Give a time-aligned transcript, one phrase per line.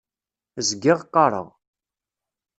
[0.67, 1.47] Zgiɣ qqaṛeɣ.